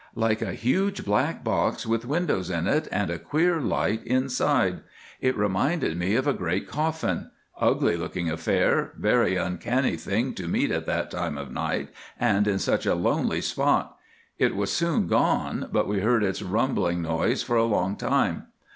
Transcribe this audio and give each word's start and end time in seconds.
"Like 0.15 0.41
a 0.41 0.53
huge 0.53 1.05
black 1.05 1.43
box 1.43 1.85
with 1.85 2.07
windows 2.07 2.49
in 2.49 2.65
it, 2.65 2.87
and 2.91 3.11
a 3.11 3.19
queer 3.19 3.59
light 3.61 4.03
inside. 4.03 4.79
It 5.19 5.37
reminded 5.37 5.95
me 5.95 6.15
of 6.15 6.25
a 6.25 6.33
great 6.33 6.67
coffin. 6.67 7.29
Ugly 7.59 7.97
looking 7.97 8.27
affair; 8.27 8.93
very 8.97 9.35
uncanny 9.35 9.95
thing 9.95 10.33
to 10.33 10.47
meet 10.47 10.71
at 10.71 10.87
that 10.87 11.11
time 11.11 11.37
of 11.37 11.51
night 11.51 11.89
and 12.19 12.47
in 12.47 12.57
such 12.57 12.87
a 12.87 12.95
lonely 12.95 13.41
spot. 13.41 13.95
It 14.39 14.55
was 14.55 14.71
soon 14.73 15.05
gone, 15.05 15.69
but 15.71 15.87
we 15.87 15.99
heard 15.99 16.23
its 16.23 16.41
rumbling 16.41 17.03
noise 17.03 17.43
for 17.43 17.55
a 17.57 17.63
long 17.65 17.95
time." 17.95 18.47